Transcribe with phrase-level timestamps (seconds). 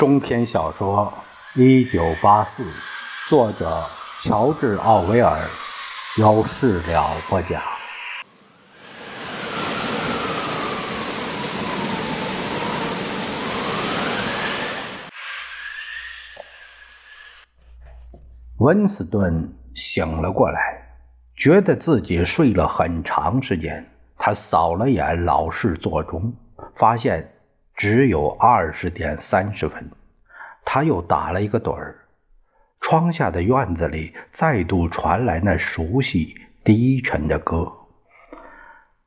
[0.00, 1.12] 中篇小说
[1.62, 2.62] 《一九八四》，
[3.28, 3.84] 作者
[4.22, 5.38] 乔治·奥威尔，
[6.16, 7.60] 有事了不讲。
[18.56, 20.96] 温斯顿醒了过来，
[21.36, 23.86] 觉得自己睡了很长时间。
[24.16, 26.34] 他扫了眼老式座钟，
[26.78, 27.34] 发现。
[27.80, 29.90] 只有二十点三十分，
[30.66, 31.96] 他又打了一个盹儿。
[32.78, 37.72] 窗下的院子里再度传来那熟悉低沉的歌。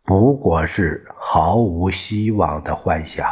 [0.04, 3.30] 不过是毫无希望的幻想，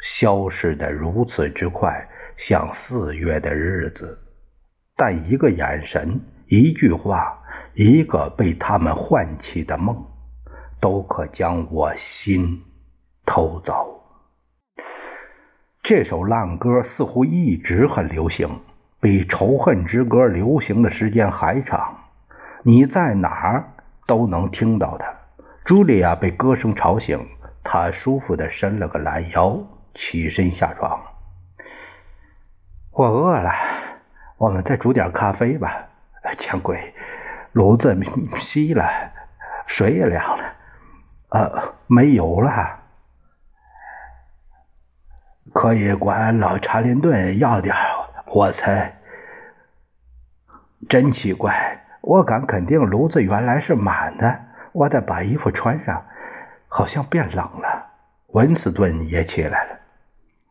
[0.00, 2.08] 消失的如此之快，
[2.38, 4.18] 像四月的日子。
[4.96, 7.38] 但一个眼神，一句话，
[7.74, 9.94] 一个被他们唤起的梦，
[10.80, 12.62] 都可将我心
[13.26, 13.93] 偷走。
[15.84, 18.48] 这首烂歌似乎一直很流行，
[19.00, 21.94] 比《仇恨之歌》流行的时间还长。
[22.62, 23.68] 你在哪儿
[24.06, 25.06] 都能听到它。
[25.66, 27.28] 茱莉亚被歌声吵醒，
[27.62, 29.62] 她舒服地伸了个懒腰，
[29.92, 30.98] 起身下床。
[32.92, 33.52] 我饿了，
[34.38, 35.86] 我们再煮点咖啡吧。
[36.38, 36.94] 见鬼，
[37.52, 37.94] 炉子
[38.36, 38.88] 熄了，
[39.66, 40.44] 水也凉了，
[41.28, 42.80] 呃，没油了。
[45.54, 47.72] 可以管老查林顿要点
[48.26, 48.92] 我猜。
[50.88, 54.40] 真奇怪，我敢肯定炉子原来是满的。
[54.72, 56.04] 我得把衣服穿上，
[56.66, 57.86] 好像变冷了。
[58.32, 59.78] 文斯顿也起来了，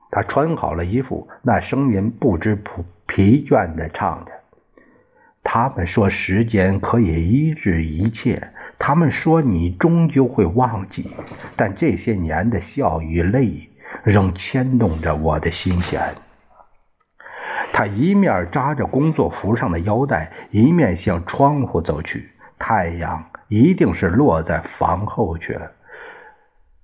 [0.10, 2.72] 他穿好了衣服，那声音不知疲
[3.06, 4.32] 疲倦地唱着
[5.44, 8.42] ：“他们说时间可以医治一切，
[8.80, 11.14] 他们说你终究会忘记，
[11.58, 13.70] 但这些年的笑与泪。”
[14.04, 16.14] 仍牵动着我的心弦。
[17.72, 22.30] 他一面扎着工作服上的腰带，一面向窗户走去。
[22.60, 25.72] 太阳一定是落在房后去了。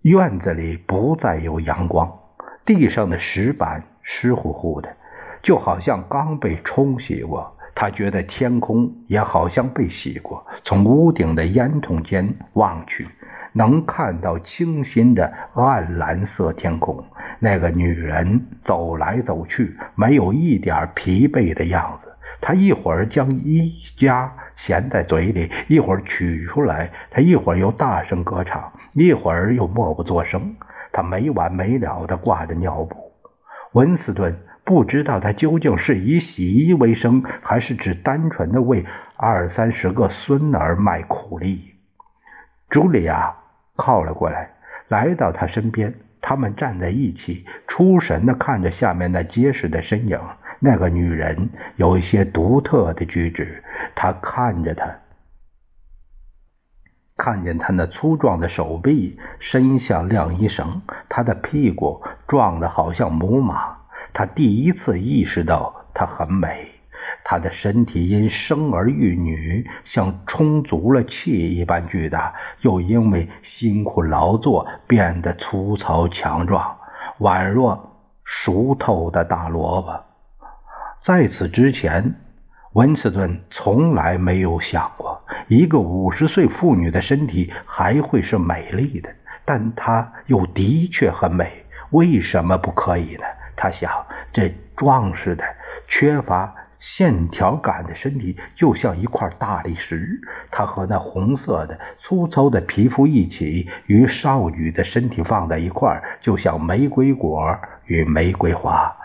[0.02, 2.20] 院子里不再有阳光，
[2.66, 4.96] 地上的石板湿乎乎的，
[5.44, 7.56] 就好像刚被冲洗过。
[7.76, 10.46] 他觉得天空也好像被洗过。
[10.64, 13.08] 从屋顶的烟囱间望去。
[13.54, 17.04] 能看到清新的暗蓝色天空，
[17.40, 22.10] 那个女人走来走去，没有一点疲惫的样子。
[22.42, 30.56] 她一会儿将衣夹衔在嘴里，一会儿取出来；她一会儿又大声歌唱，一会儿又默不作声。
[30.92, 32.96] 她没完没了地挂着尿布。
[33.74, 38.86] 温斯顿不知道她究竟是以洗衣为生，还是只单纯的为
[39.18, 41.76] 二三十个孙儿卖苦力。
[42.70, 43.36] 茱莉亚
[43.76, 44.52] 靠了过来，
[44.88, 45.94] 来到他身边。
[46.22, 50.20] 他们站在一起，出神地看着下面那结实的身影。
[50.60, 53.64] 那个女人有一些独特的举止。
[53.96, 55.00] 她看着他，
[57.16, 63.78] 看见他那粗壮的手臂伸向晾衣绳，他的屁股壮得好像母马。
[64.12, 66.79] 他第一次意识到她很美。
[67.24, 76.78] 他的身体因生儿育女，像充足了气一般巨大，又因为辛苦劳作变得粗糙强壮，
[77.20, 80.04] 宛若熟透的大萝卜。
[81.04, 82.16] 在此之前，
[82.74, 89.10] 温斯顿从来没有想过，一个五十岁妇女的身体还会是美丽的。
[89.46, 93.24] 但她又的确很美，为什么不可以呢？
[93.56, 93.92] 他想，
[94.32, 95.44] 这壮实的、
[95.88, 96.56] 缺乏……
[96.80, 108.96] 线条感的身体就像一块大理石，它和那红色的粗糙的皮肤一起，与少女的身体放在一块就像玫瑰果与玫瑰花。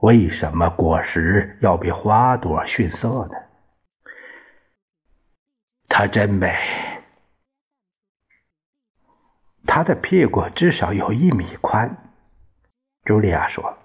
[0.00, 3.34] 为什么果实要比花朵逊色呢？
[5.88, 6.54] 她真美。
[9.66, 11.96] 她的屁股至少有一米宽，
[13.04, 13.78] 茱莉亚说。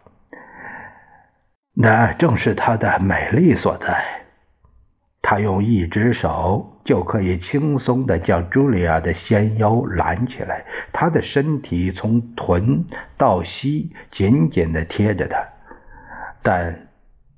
[1.81, 4.03] 那正是她的美丽所在。
[5.21, 12.83] 他用一只手就可以轻松地将茱莉亚的纤腰揽起来，她的身体从臀
[13.15, 15.37] 到膝紧紧地贴着他。
[16.41, 16.87] 但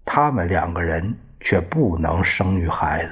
[0.05, 3.11] 他们两个人却不能生育孩子，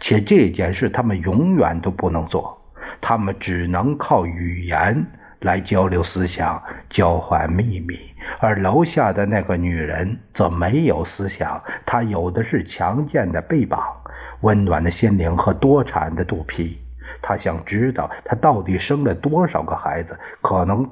[0.00, 2.60] 且这件事他们永远都不能做。
[3.00, 5.06] 他们只能靠语言。
[5.40, 7.98] 来交流思想，交换秘密，
[8.40, 13.82] 而楼下的那个女人则没有思想，她有的是强健的臂膀、
[14.40, 16.78] 温暖的心灵和多产的肚皮。
[17.20, 20.88] 她想知道她到底生了多少个孩子，可能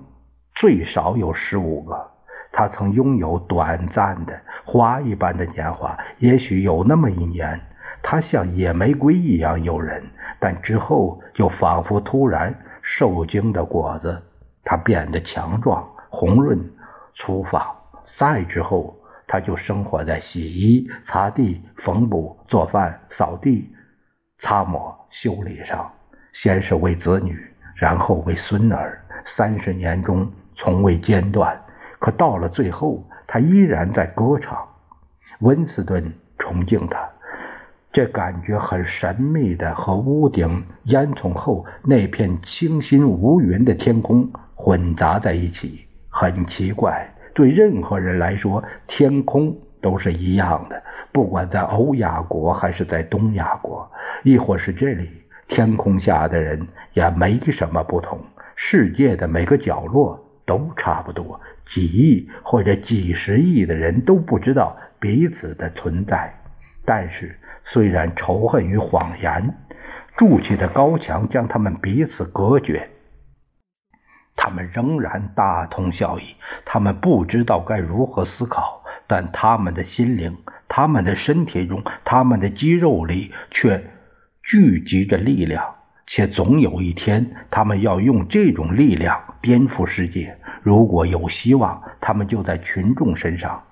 [0.55, 2.11] 最少有十五个。
[2.56, 7.61] 他曾拥有短暂的花一般的年华，也许有那么一年，
[8.00, 10.00] 他像野玫瑰一样诱人，
[10.38, 14.23] 但之后就仿佛突然受惊的果子，
[14.64, 16.58] 他变得强壮、红润、
[17.14, 17.62] 粗放。
[18.16, 18.96] 再之后，
[19.26, 23.72] 他就生活在洗衣、擦地、缝补、做饭、扫地、
[24.38, 25.90] 擦抹、修理上，
[26.32, 27.38] 先是为子女，
[27.75, 31.61] 然后为孙儿，三十年中从未间断。
[31.99, 34.58] 可到了最后，他依然在歌唱。
[35.40, 37.08] 温斯顿崇敬他，
[37.90, 47.09] 这感觉很神秘的和屋顶烟囱后那片清新无云的天空混杂在一起，很奇怪。
[47.35, 53.91] 对任何人来说，天空都是一样的，不管在欧亚国还是在东亚国，
[54.23, 55.11] 亦或是这里，
[55.49, 58.19] 天空下的人也没什么不同。
[58.56, 60.21] 世界的每个角落。
[60.47, 66.39] 都差不多，几亿或者几十亿的人都不知道彼此的存在。
[66.85, 67.35] 但是，
[67.65, 69.55] 虽然仇恨与谎言
[70.19, 72.87] 筑起的高墙将他们彼此隔绝，
[74.44, 76.23] 他们仍然大同小异。
[76.67, 80.37] 他们不知道该如何思考，但他们的心灵、
[80.69, 83.82] 他们的身体中、他们的肌肉里却
[84.43, 85.64] 聚集着力量。
[86.06, 90.37] 且总有一天，他们要用这种力量颠覆世界。
[90.62, 93.62] 如果有希望，他们就在群众身上。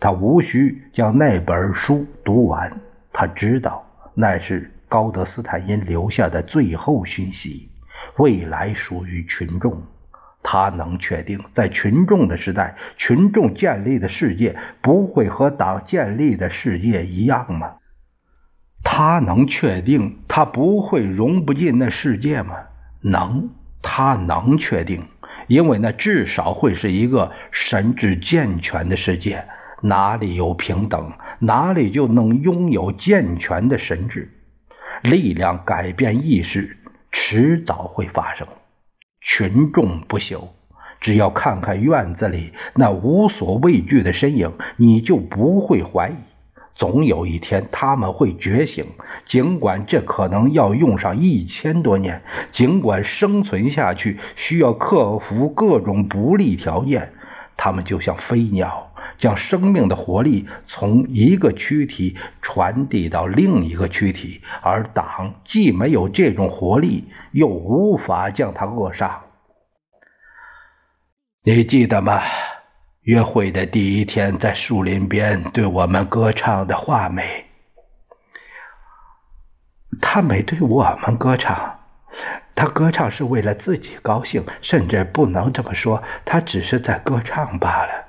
[0.00, 2.80] 他无需将那本书读完，
[3.12, 3.84] 他知道
[4.14, 7.68] 那是高德斯坦因留下的最后讯息。
[8.16, 9.82] 未来属于群众，
[10.48, 17.78] 他能确定，在群众的时代，群众建立的世界不会和党建立的世界一样吗？
[18.84, 22.54] 他能确定他不会融不进那世界吗？
[23.00, 23.50] 能，
[23.82, 25.02] 他能确定，
[25.48, 29.44] 因为那至少会是一个神智健全的世界。
[29.82, 34.30] 哪里有平等，哪里就能拥有健全的神智。
[35.02, 36.76] 力量改变意识，
[37.10, 38.46] 迟早会发生。
[39.28, 40.50] 群众不朽，
[41.00, 46.14] 只要看看院子里那无所畏惧的身影，你就不会怀疑。
[46.76, 48.86] 总有一天他们会觉醒，
[49.24, 57.12] 尽管这可能要用上一千多年，尽管生存下去需要克服各种不利条件。
[57.56, 58.85] 他们就像飞鸟，
[59.18, 69.22] 将生命的活力从一个躯体传递到另一个躯体，而党既没有这种活力，又无法将它扼杀。
[71.42, 72.22] 你记得吗？
[73.02, 77.44] 约会的第一天，在树林边对我们歌唱的画眉，
[80.00, 81.78] 他没对我们歌唱，
[82.56, 88.05] 他歌唱是为了自己高兴，甚至不能这么说，他只是在歌唱罢了。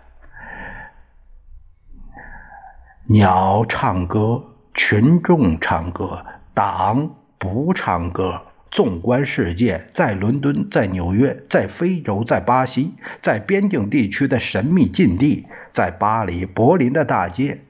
[3.09, 4.43] 鸟唱歌，
[4.73, 8.41] 群众唱歌，党不唱歌。
[8.69, 17.61] 纵观世界，在伦敦，在纽约，在非洲，在巴西，在边境地区的神秘禁地，在巴黎、柏林的大街，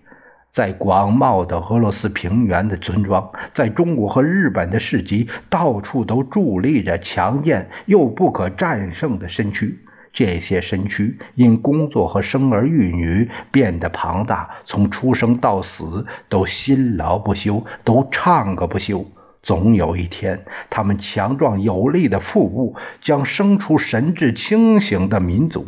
[0.56, 9.78] 在广袤的俄罗斯平原的村庄，在中国和日本的市集，到处都伫立着强健又不可战胜的身躯。
[10.18, 19.06] 这些身躯因工作和生儿育女变得庞大，从出生到死都辛劳不休，都唱个不休。
[19.44, 25.68] 总有一天，他们强壮有力的腹部将生出神志清醒的民族。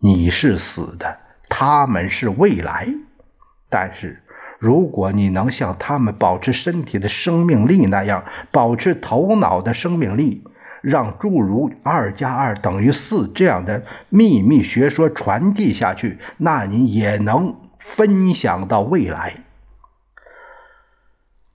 [0.00, 1.18] 你是死的，
[1.50, 2.88] 他们是未来。
[3.68, 4.22] 但是，
[4.58, 10.42] 如果你能像他们保持身体的生命力那样保持头脑的生命力，
[10.82, 19.34] 让诸如“二加二等于四”这样的秘密学说传递下去，那你也能分享到未来。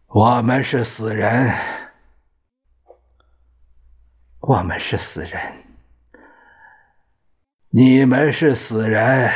[0.07, 1.53] 我们是死人，
[4.39, 5.41] 我们是死人，
[7.69, 9.31] 你们是死人。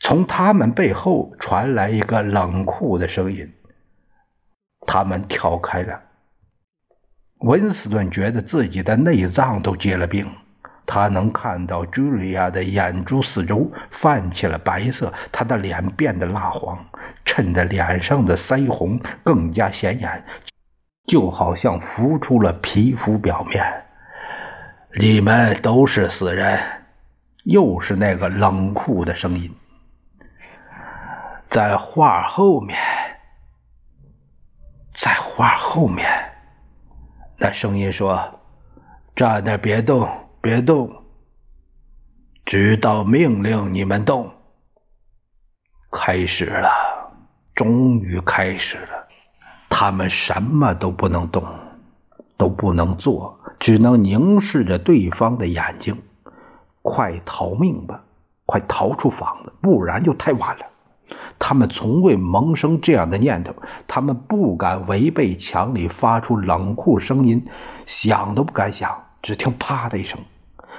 [0.00, 3.52] 从他们背后传来一个冷酷的声音，
[4.86, 6.07] 他们跳开了。
[7.40, 10.26] 温斯顿觉得自己的内脏都结了冰。
[10.90, 16.82] 他能看到茱莉亚的眼珠四周泛起了白色，她的脸变得蜡黄，
[17.26, 20.24] 衬得脸上的腮红更加显眼，
[21.06, 23.62] 就好像浮出了皮肤表面。
[24.98, 26.58] 你们都是死人，
[27.44, 29.54] 又是那个冷酷的声音。
[31.48, 32.78] 在画后面，
[34.96, 36.27] 在画后面，
[37.38, 38.40] 那声音说
[39.16, 40.08] ：“站那别动。”
[40.40, 41.02] 别动！
[42.46, 44.30] 直到命令你们动。
[45.90, 46.70] 开始了，
[47.54, 49.08] 终于开始了。
[49.68, 51.44] 他们什么都不能动，
[52.36, 56.00] 都不能做，只能凝视着对方的眼睛。
[56.82, 58.04] 快逃命吧，
[58.46, 60.66] 快逃出房子，不然就太晚了。
[61.38, 63.54] 他们从未萌生这样的念头，
[63.86, 67.46] 他们不敢违背墙里发出冷酷声音，
[67.86, 69.04] 想都不敢想。
[69.22, 70.20] 只听“啪”的一声，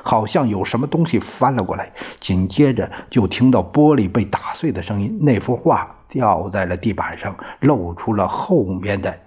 [0.04, 5.20] 好像有什么东西翻了过来，紧接着就听到玻璃被打碎的声音。
[5.22, 9.20] 那幅画掉在了地板上，露出了后面的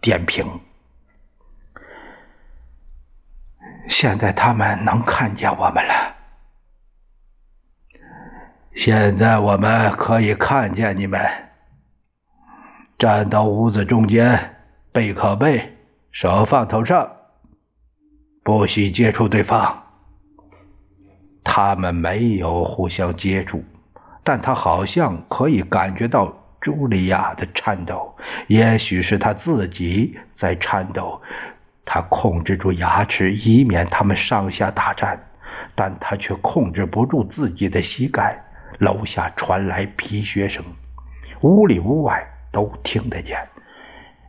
[0.00, 0.44] 点屏。
[3.88, 6.19] 现在他们能看见我们了。
[8.82, 11.20] 现在我们可以看见你们，
[12.98, 14.56] 站到屋子中间，
[14.90, 15.76] 背靠背，
[16.10, 17.06] 手放头上，
[18.42, 19.82] 不许接触对方。
[21.44, 23.62] 他们没有互相接触，
[24.24, 31.20] 但他好像可以感觉到茱莉亚的颤抖，也许是他自己在颤抖。
[31.84, 35.20] 他控制住牙齿，以免他们上下打颤，
[35.74, 38.42] 但他却控制不住自己的膝盖。
[38.80, 40.64] 楼下传来皮靴声，
[41.42, 43.38] 屋里屋外都听得见。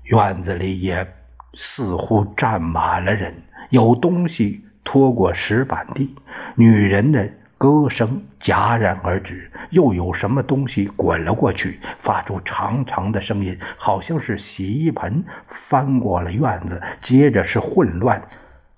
[0.04, 1.08] 院子里也
[1.54, 3.34] 似乎站满了人，
[3.70, 6.14] 有东西拖过石板地，
[6.56, 16.82] 女人的歌声戛然而止，又有什么东西滚了过去，发出长长的声音，好像是洗衣盆翻过了院子。
[17.00, 18.22] 接着是混乱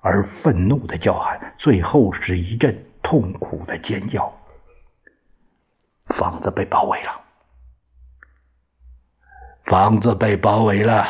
[0.02, 4.32] 而愤怒的叫喊，最后是一阵痛苦的尖叫。
[6.14, 7.22] 房子被包围了，
[9.66, 11.06] 房子被包围了。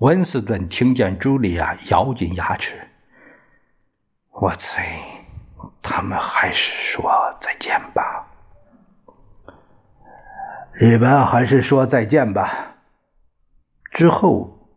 [0.00, 2.76] 温斯顿听见茱莉亚咬紧牙齿。
[4.30, 5.00] 我猜，
[5.82, 8.26] 他们还是说再见吧。
[10.78, 12.76] 你们还是说再见吧。
[13.90, 14.68] 之后，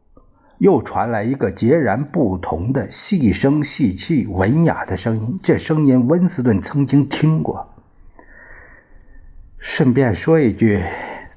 [0.59, 5.39] 又传来一个截然不同的细声细气、文雅的声音。
[5.43, 7.70] 这声音，温斯顿曾经听过。
[9.63, 10.83] 顺便说一句，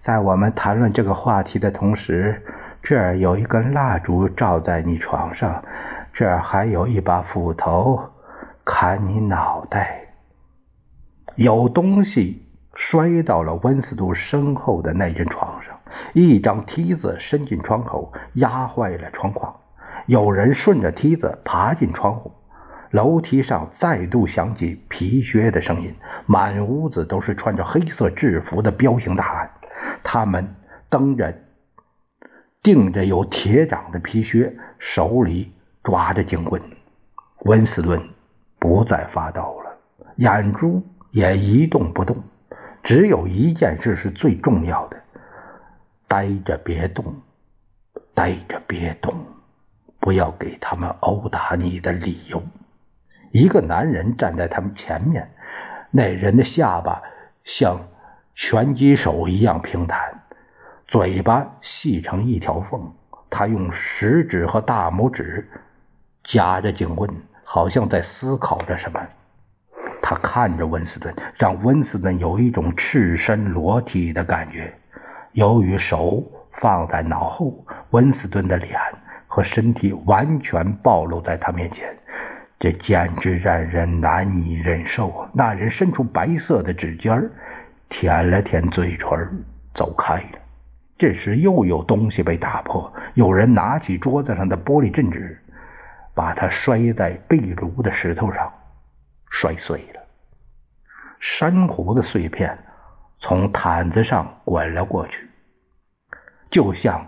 [0.01, 2.43] 在我们谈论这个话题的同时，
[2.83, 5.63] 这儿有一根蜡烛照在你床上，
[6.11, 8.01] 这儿还有一把斧头
[8.65, 10.07] 砍你脑袋。
[11.35, 15.79] 有东西摔到了温斯图身后的那间床上，
[16.15, 19.55] 一张梯子伸进窗口，压坏了窗框。
[20.07, 22.33] 有人顺着梯子爬进窗户。
[22.95, 25.97] 楼梯上再度响起皮靴的声音，
[26.27, 29.51] 满屋子都是穿着黑色制服的彪形大汉，
[30.05, 30.55] 他们
[30.89, 31.37] 蹬着、
[32.63, 36.63] 钉着有铁掌的皮靴，手里抓着警棍。
[37.41, 38.01] 温斯顿
[38.61, 39.77] 不再发抖了，
[40.19, 42.23] 眼珠也一动不动，
[42.85, 44.97] 只有一件事是最重要的：
[46.07, 47.13] 待着别动，
[48.15, 49.13] 待着别动，
[49.99, 52.41] 不要给他们殴打你的理由。
[53.35, 55.29] 一个男人站在他们前面，
[55.91, 57.03] 那人的下巴
[57.43, 57.81] 像
[58.37, 60.23] 拳击手一样平坦，
[60.87, 62.93] 嘴巴细成一条缝。
[63.29, 65.51] 他用食指和大拇指
[66.23, 67.11] 夹着警棍，
[67.43, 69.01] 好像在思考着什么。
[70.01, 74.73] 他看着温斯顿，让温斯顿有一种赤身裸体的感觉。
[75.33, 76.23] 由于手
[76.53, 78.79] 放在脑后，温斯顿的脸
[79.27, 81.93] 和身体完全暴露在他面前。
[82.65, 85.31] 这简直让人难以忍受啊。
[85.35, 87.31] 那人伸出白色的指尖
[87.91, 89.45] 舔了舔嘴唇，
[89.75, 90.39] 走开了。
[90.97, 95.39] 这时又有东西被打破，有人拿起桌子上的玻璃镇纸，
[96.15, 98.51] 把它摔在壁炉的石头上，
[99.29, 100.01] 摔碎了。
[101.21, 102.59] 珊瑚的碎片
[103.19, 105.29] 从毯子上滚了过去，
[106.49, 107.07] 就像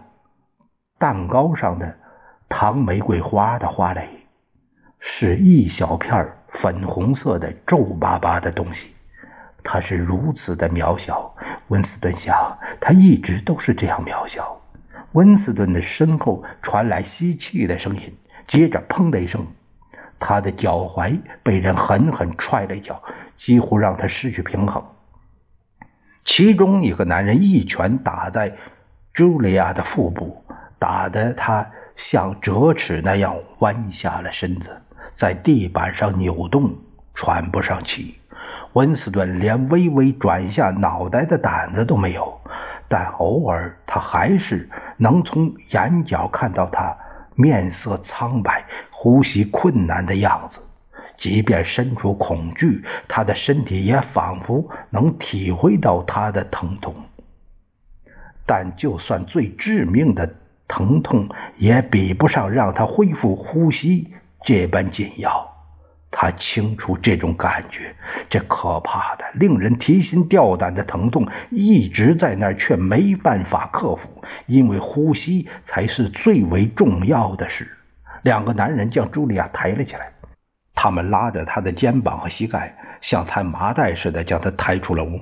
[0.99, 1.97] 蛋糕上的
[2.47, 4.07] 糖玫瑰花的花蕾。
[5.09, 8.89] 是一小片粉红色的皱巴巴的东西，
[9.63, 11.33] 它是如此的渺小。
[11.69, 12.37] 温斯顿想，
[12.81, 14.61] 它一直都是这样渺小。
[15.13, 18.13] 温斯顿的身后传来吸气的声音，
[18.49, 19.47] 接着砰的一声，
[20.19, 23.01] 他的脚踝被人狠狠踹了一脚，
[23.39, 24.85] 几乎让他失去平衡。
[26.25, 28.53] 其中一个男人一拳打在
[29.15, 30.45] 茱莉亚的腹部，
[30.81, 34.83] 打得她像折尺那样弯下了身子。
[35.17, 36.71] 在地板上扭动，
[37.15, 38.15] 喘不上气。
[38.75, 42.39] 温斯顿连微微转下脑袋的胆子都没有，
[42.89, 44.69] 但偶尔他还是
[44.99, 46.95] 能从眼角看到他
[47.35, 50.61] 面色苍白、呼吸困难的样子。
[51.17, 56.95] 即便身处恐惧，他的身体也仿佛能体会到他的疼痛。
[58.45, 60.31] 但就算最致命的
[60.69, 64.13] 疼痛，也比不上让他恢复呼吸
[64.47, 65.53] 这般紧要。
[66.09, 67.95] 他清楚这种感觉，
[68.31, 77.69] 这可怕的、令人提心吊胆的疼痛一直在那儿，却没办法克服，因为呼吸才是最为重要的事。
[78.23, 80.11] 两个男人将茱莉亚抬了起来，
[80.75, 85.21] 他们拉着她的肩膀和膝盖，像抬麻袋似的将她抬出了屋。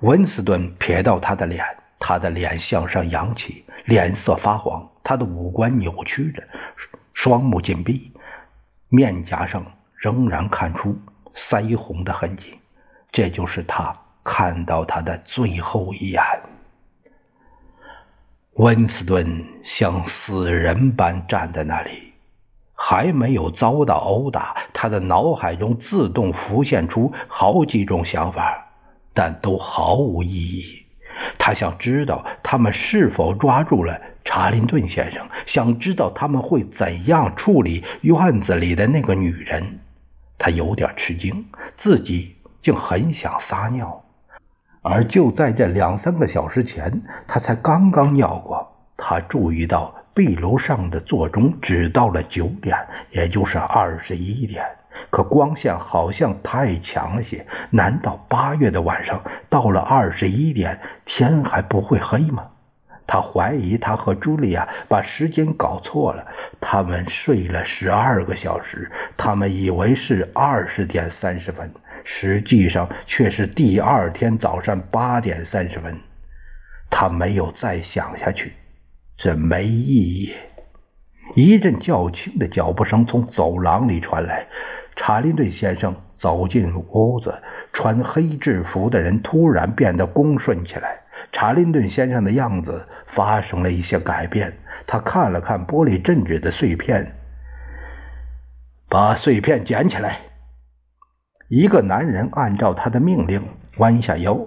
[0.00, 1.64] 温斯顿瞥到她的脸，
[2.00, 6.42] 她的脸向上扬起，脸色发黄，她的五官扭曲着，
[7.14, 8.12] 双目紧闭，
[8.90, 9.64] 面颊上。
[10.02, 10.98] 仍然看出
[11.34, 12.58] 腮红的痕迹，
[13.12, 13.94] 这就是他
[14.24, 16.22] 看到他的最后一眼。
[18.54, 22.14] 温斯顿像死人般站在那里，
[22.74, 28.70] 还没有遭到殴打，他的脑海中自动浮现出好几种想法，
[29.12, 30.79] 但都毫无意义。
[31.38, 39.80] 他想知道他们是否抓住了查林顿先生，想知道他们会怎样处理院子里的那个女人。
[40.38, 41.44] 他有点吃惊，
[41.76, 44.02] 自己竟很想撒尿，
[44.82, 48.66] 而就在这两三个小时前，他才刚刚尿过。
[48.96, 52.76] 他注意到壁炉上的座钟只到了九点，
[53.10, 54.64] 也就是二十一点，
[55.10, 57.46] 可光线好像太强了些。
[57.70, 62.46] 难道八月的晚上到了二十一点，天还不会黑吗？
[63.06, 66.24] 他怀疑他和茱莉亚把时间搞错了。
[66.60, 71.74] 他们睡了十二个小时，他们以为是二十点三十分，
[72.04, 75.98] 实际上却是第二天早上八点三十分。
[76.88, 78.52] 他没有再想下去，
[79.16, 80.32] 这没意义。
[81.34, 84.46] 一阵较轻的脚步声从走廊里传来，
[85.02, 87.34] 查林顿先生走进屋子。
[87.72, 91.00] 穿黑制服的人突然变得恭顺起来。
[91.32, 94.52] 查林顿先生的样子发生了一些改变。
[94.86, 97.14] 他看了看玻璃镇纸的碎片，
[98.90, 100.18] 把碎片捡起来。
[101.48, 103.42] 一个男人按照他的命令
[103.78, 104.38] 弯下腰。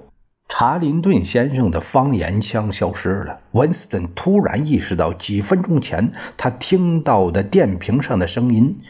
[0.49, 3.39] 查林顿先生的方言腔消失了。
[3.53, 8.81] 温斯顿突然意识到，几分钟前他听到的电瓶上的声音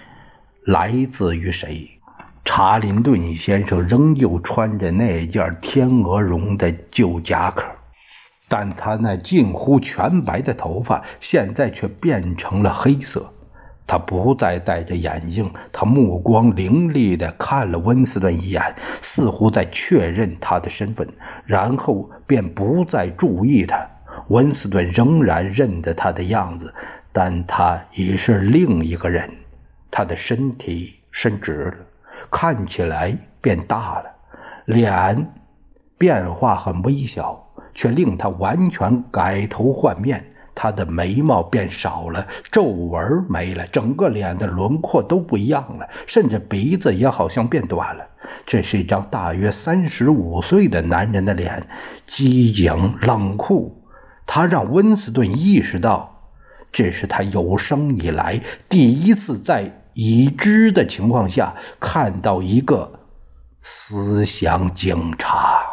[0.65, 1.89] 来自于谁。
[2.45, 7.63] 查林顿先生仍旧穿着那件天鹅绒的旧夹克。
[8.49, 13.33] 但他那近乎全白的头发现在却变成了黑色。
[13.87, 18.61] 他不再戴着眼镜，他目光凌厉地看了温斯顿一眼，
[19.01, 21.07] 似乎在确认他的身份，
[21.45, 23.85] 然后便不再注意他。
[24.29, 26.73] 温斯顿仍然认得他的样子，
[27.11, 29.29] 但他已是另一个人。
[29.93, 31.77] 他的身体伸直了，
[32.31, 34.09] 看起来变大了，
[34.65, 35.31] 脸
[35.97, 37.39] 变化很微小。
[37.75, 48.05] 却令他完全改头换面，他的眉毛变少了，皱纹没了，整个脸的轮廓都不一样了，甚至鼻子也好像变短了。
[48.45, 51.65] 这是一张大约三十五岁的男人的脸，
[52.05, 53.83] 机警冷酷。
[54.27, 56.21] 他让温斯顿意识到，
[56.71, 62.99] 这是他有生以来第一次在已知的情况下看到一个
[63.61, 65.72] 思想警察。